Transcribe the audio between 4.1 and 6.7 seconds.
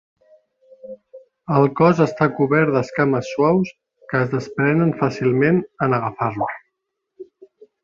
que es desprenen fàcilment en agafar-lo.